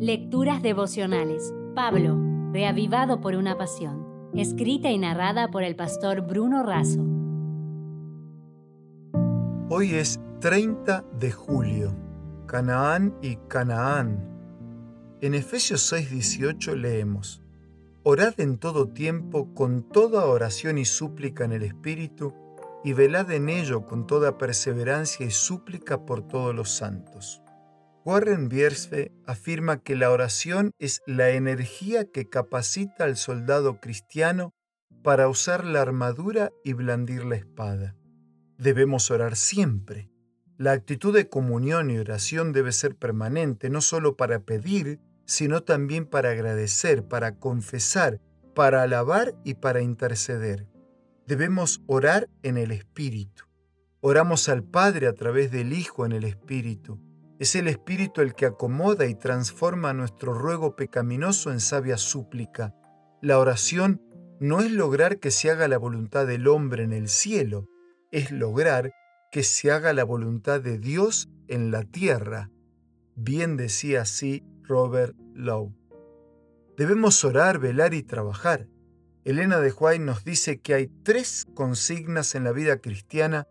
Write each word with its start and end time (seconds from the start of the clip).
Lecturas 0.00 0.62
devocionales. 0.62 1.52
Pablo, 1.74 2.16
reavivado 2.52 3.20
por 3.20 3.34
una 3.34 3.58
pasión. 3.58 4.30
Escrita 4.32 4.92
y 4.92 4.98
narrada 4.98 5.50
por 5.50 5.64
el 5.64 5.74
pastor 5.74 6.20
Bruno 6.20 6.62
Razo. 6.62 7.04
Hoy 9.68 9.94
es 9.94 10.20
30 10.38 11.04
de 11.18 11.32
julio. 11.32 11.96
Canaán 12.46 13.16
y 13.22 13.38
Canaán. 13.48 14.24
En 15.20 15.34
Efesios 15.34 15.92
6:18 15.92 16.76
leemos, 16.76 17.42
Orad 18.04 18.38
en 18.38 18.58
todo 18.58 18.86
tiempo 18.86 19.52
con 19.52 19.82
toda 19.82 20.26
oración 20.26 20.78
y 20.78 20.84
súplica 20.84 21.44
en 21.44 21.50
el 21.50 21.64
Espíritu, 21.64 22.34
y 22.84 22.92
velad 22.92 23.32
en 23.32 23.48
ello 23.48 23.84
con 23.84 24.06
toda 24.06 24.38
perseverancia 24.38 25.26
y 25.26 25.32
súplica 25.32 26.06
por 26.06 26.22
todos 26.22 26.54
los 26.54 26.70
santos. 26.70 27.42
Warren 28.08 28.48
Biersfe 28.48 29.12
afirma 29.26 29.82
que 29.82 29.94
la 29.94 30.10
oración 30.10 30.70
es 30.78 31.02
la 31.06 31.28
energía 31.28 32.10
que 32.10 32.26
capacita 32.26 33.04
al 33.04 33.18
soldado 33.18 33.80
cristiano 33.80 34.54
para 35.02 35.28
usar 35.28 35.66
la 35.66 35.82
armadura 35.82 36.50
y 36.64 36.72
blandir 36.72 37.26
la 37.26 37.36
espada. 37.36 37.96
Debemos 38.56 39.10
orar 39.10 39.36
siempre. 39.36 40.10
La 40.56 40.72
actitud 40.72 41.12
de 41.12 41.28
comunión 41.28 41.90
y 41.90 41.98
oración 41.98 42.54
debe 42.54 42.72
ser 42.72 42.96
permanente, 42.96 43.68
no 43.68 43.82
solo 43.82 44.16
para 44.16 44.40
pedir, 44.40 45.00
sino 45.26 45.62
también 45.62 46.06
para 46.06 46.30
agradecer, 46.30 47.06
para 47.06 47.36
confesar, 47.36 48.22
para 48.54 48.84
alabar 48.84 49.34
y 49.44 49.52
para 49.52 49.82
interceder. 49.82 50.66
Debemos 51.26 51.82
orar 51.86 52.30
en 52.42 52.56
el 52.56 52.72
Espíritu. 52.72 53.44
Oramos 54.00 54.48
al 54.48 54.64
Padre 54.64 55.08
a 55.08 55.12
través 55.12 55.50
del 55.52 55.74
Hijo 55.74 56.06
en 56.06 56.12
el 56.12 56.24
Espíritu. 56.24 57.06
Es 57.38 57.54
el 57.54 57.68
Espíritu 57.68 58.20
el 58.20 58.34
que 58.34 58.46
acomoda 58.46 59.06
y 59.06 59.14
transforma 59.14 59.92
nuestro 59.92 60.32
ruego 60.32 60.74
pecaminoso 60.74 61.52
en 61.52 61.60
sabia 61.60 61.96
súplica. 61.96 62.74
La 63.22 63.38
oración 63.38 64.02
no 64.40 64.60
es 64.60 64.72
lograr 64.72 65.20
que 65.20 65.30
se 65.30 65.50
haga 65.50 65.68
la 65.68 65.78
voluntad 65.78 66.26
del 66.26 66.48
hombre 66.48 66.82
en 66.82 66.92
el 66.92 67.08
cielo, 67.08 67.68
es 68.10 68.32
lograr 68.32 68.92
que 69.30 69.44
se 69.44 69.70
haga 69.70 69.92
la 69.92 70.02
voluntad 70.02 70.60
de 70.60 70.78
Dios 70.78 71.28
en 71.46 71.70
la 71.70 71.84
tierra. 71.84 72.50
Bien 73.14 73.56
decía 73.56 74.02
así 74.02 74.44
Robert 74.62 75.14
Lowe. 75.34 75.74
Debemos 76.76 77.24
orar, 77.24 77.58
velar 77.60 77.94
y 77.94 78.02
trabajar. 78.02 78.66
Elena 79.24 79.60
de 79.60 79.72
White 79.72 80.04
nos 80.04 80.24
dice 80.24 80.60
que 80.60 80.74
hay 80.74 80.86
tres 81.02 81.46
consignas 81.54 82.34
en 82.34 82.44
la 82.44 82.52
vida 82.52 82.78
cristiana 82.78 83.46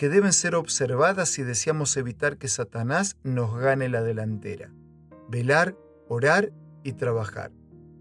que 0.00 0.08
deben 0.08 0.32
ser 0.32 0.54
observadas 0.54 1.28
si 1.28 1.42
deseamos 1.42 1.94
evitar 1.98 2.38
que 2.38 2.48
Satanás 2.48 3.18
nos 3.22 3.54
gane 3.54 3.90
la 3.90 4.00
delantera. 4.00 4.72
Velar, 5.28 5.76
orar 6.08 6.54
y 6.82 6.94
trabajar. 6.94 7.52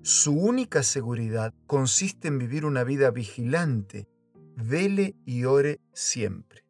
Su 0.02 0.32
única 0.32 0.84
seguridad 0.84 1.54
consiste 1.68 2.30
en 2.30 2.40
vivir 2.40 2.64
una 2.64 2.86
vida 2.86 3.12
vigilante. 3.12 4.08
Vele 4.56 5.18
y 5.26 5.44
ore 5.44 5.82
siempre. 5.92 6.64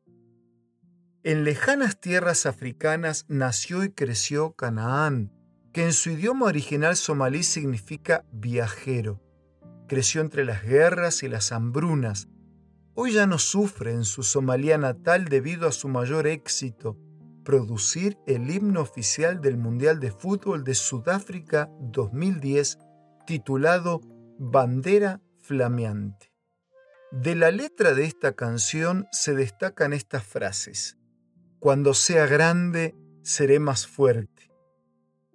En 1.21 1.43
lejanas 1.43 1.99
tierras 1.99 2.47
africanas 2.47 3.25
nació 3.27 3.83
y 3.83 3.91
creció 3.91 4.53
Canaán, 4.53 5.31
que 5.73 5.83
en 5.83 5.93
su 5.93 6.09
idioma 6.09 6.47
original 6.47 6.95
somalí 6.95 7.43
significa 7.43 8.25
viajero 8.31 9.21
creció 9.89 10.21
entre 10.21 10.45
las 10.45 10.63
guerras 10.63 11.23
y 11.23 11.27
las 11.27 11.51
hambrunas. 11.51 12.29
Hoy 13.01 13.13
ya 13.13 13.27
no 13.27 13.39
sufre 13.39 13.93
en 13.93 14.03
su 14.03 14.23
Somalia 14.23 14.77
natal 14.77 15.29
debido 15.29 15.69
a 15.69 15.71
su 15.71 15.87
mayor 15.87 16.27
éxito, 16.27 16.97
producir 17.45 18.17
el 18.27 18.51
himno 18.51 18.81
oficial 18.81 19.39
del 19.39 19.55
Mundial 19.55 20.01
de 20.01 20.11
Fútbol 20.11 20.65
de 20.65 20.75
Sudáfrica 20.75 21.71
2010 21.79 22.77
titulado 23.25 24.01
Bandera 24.37 25.21
Flameante. 25.41 26.33
De 27.13 27.35
la 27.35 27.51
letra 27.51 27.93
de 27.93 28.03
esta 28.03 28.33
canción 28.33 29.07
se 29.13 29.33
destacan 29.33 29.93
estas 29.93 30.25
frases. 30.25 30.97
Cuando 31.59 31.93
sea 31.93 32.25
grande, 32.25 32.97
seré 33.23 33.61
más 33.61 33.87
fuerte. 33.87 34.51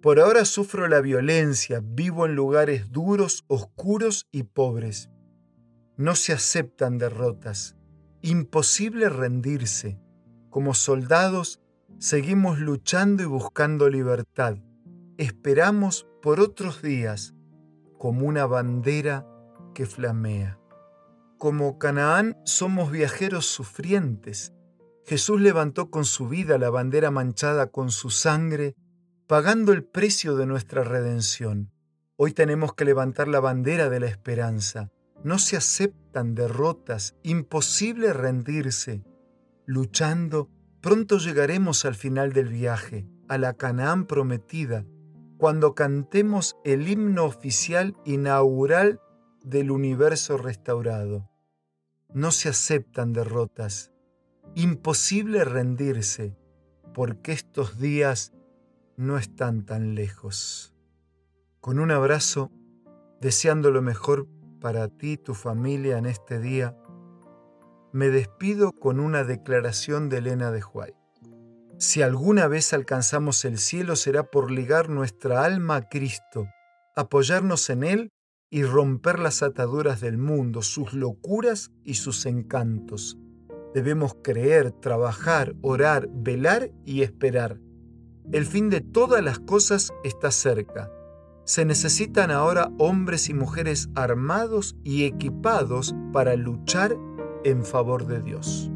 Por 0.03 0.19
ahora 0.19 0.45
sufro 0.45 0.87
la 0.87 1.01
violencia, 1.01 1.81
vivo 1.83 2.27
en 2.27 2.35
lugares 2.35 2.91
duros, 2.91 3.43
oscuros 3.47 4.27
y 4.31 4.43
pobres. 4.43 5.09
No 5.97 6.15
se 6.15 6.33
aceptan 6.33 6.97
derrotas, 6.97 7.75
imposible 8.21 9.07
rendirse. 9.09 9.97
Como 10.49 10.73
soldados, 10.73 11.61
seguimos 11.99 12.59
luchando 12.59 13.23
y 13.23 13.25
buscando 13.25 13.89
libertad. 13.89 14.57
Esperamos 15.17 16.05
por 16.21 16.41
otros 16.41 16.81
días, 16.81 17.33
como 17.97 18.25
una 18.25 18.45
bandera 18.45 19.25
que 19.73 19.85
flamea. 19.85 20.59
Como 21.37 21.77
Canaán 21.77 22.37
somos 22.43 22.91
viajeros 22.91 23.45
sufrientes. 23.45 24.53
Jesús 25.05 25.39
levantó 25.39 25.91
con 25.91 26.03
su 26.03 26.27
vida 26.27 26.57
la 26.57 26.69
bandera 26.69 27.11
manchada 27.11 27.67
con 27.67 27.91
su 27.91 28.09
sangre 28.09 28.75
pagando 29.27 29.71
el 29.71 29.83
precio 29.83 30.35
de 30.35 30.45
nuestra 30.45 30.83
redención. 30.83 31.71
Hoy 32.15 32.33
tenemos 32.33 32.73
que 32.73 32.85
levantar 32.85 33.27
la 33.27 33.39
bandera 33.39 33.89
de 33.89 33.99
la 33.99 34.07
esperanza. 34.07 34.91
No 35.25 35.39
se 35.39 35.57
aceptan 35.57 36.35
derrotas, 36.35 37.15
imposible 37.23 38.13
rendirse. 38.13 39.03
Luchando, 39.65 40.51
pronto 40.81 41.17
llegaremos 41.17 41.83
al 41.85 41.95
final 41.95 42.31
del 42.31 42.49
viaje, 42.49 43.07
a 43.27 43.39
la 43.39 43.55
Canaán 43.55 44.05
prometida, 44.05 44.85
cuando 45.39 45.73
cantemos 45.73 46.57
el 46.63 46.87
himno 46.87 47.25
oficial 47.25 47.97
inaugural 48.05 49.01
del 49.41 49.71
universo 49.71 50.37
restaurado. 50.37 51.27
No 52.13 52.29
se 52.29 52.49
aceptan 52.49 53.11
derrotas, 53.11 53.91
imposible 54.53 55.43
rendirse, 55.43 56.37
porque 56.93 57.31
estos 57.31 57.79
días 57.79 58.31
no 58.95 59.17
están 59.17 59.65
tan 59.65 59.95
lejos. 59.95 60.75
Con 61.61 61.79
un 61.79 61.89
abrazo, 61.89 62.51
deseando 63.21 63.71
lo 63.71 63.81
mejor 63.81 64.27
para 64.65 64.87
ti 64.87 65.11
y 65.11 65.17
tu 65.17 65.35
familia 65.35 65.99
en 65.99 66.07
este 66.07 66.39
día, 66.39 66.75
me 67.93 68.09
despido 68.09 68.71
con 68.71 68.99
una 68.99 69.23
declaración 69.23 70.09
de 70.09 70.17
Elena 70.17 70.49
de 70.49 70.63
Huay. 70.63 70.95
Si 71.77 72.01
alguna 72.01 72.47
vez 72.47 72.73
alcanzamos 72.73 73.45
el 73.45 73.59
cielo 73.59 73.95
será 73.95 74.23
por 74.23 74.49
ligar 74.49 74.89
nuestra 74.89 75.45
alma 75.45 75.75
a 75.75 75.87
Cristo, 75.87 76.47
apoyarnos 76.95 77.69
en 77.69 77.83
Él 77.83 78.09
y 78.49 78.63
romper 78.63 79.19
las 79.19 79.43
ataduras 79.43 80.01
del 80.01 80.17
mundo, 80.17 80.63
sus 80.63 80.93
locuras 80.93 81.69
y 81.83 81.93
sus 81.93 82.25
encantos. 82.25 83.19
Debemos 83.75 84.15
creer, 84.23 84.71
trabajar, 84.71 85.53
orar, 85.61 86.09
velar 86.11 86.71
y 86.85 87.03
esperar 87.03 87.59
el 88.31 88.47
fin 88.47 88.71
de 88.71 88.81
todas 88.81 89.23
las 89.23 89.37
cosas 89.37 89.93
está 90.03 90.31
cerca. 90.31 90.91
Se 91.45 91.63
necesitan 91.63 92.31
ahora 92.31 92.71
hombres 92.79 93.29
y 93.29 93.33
mujeres 93.33 93.89
armados 93.95 94.75
y 94.83 95.05
equipados 95.05 95.95
para 96.11 96.35
luchar 96.35 96.97
en 97.43 97.63
favor 97.63 98.07
de 98.07 98.21
Dios. 98.21 98.71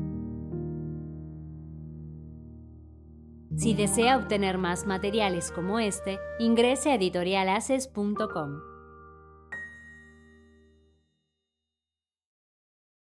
Si 3.58 3.74
desea 3.74 4.18
obtener 4.18 4.58
más 4.59 4.85
materiales 4.85 5.52
como 5.52 5.79
este, 5.79 6.19
ingrese 6.40 6.91
a 6.91 6.96
editorialaces.com. 6.96 8.69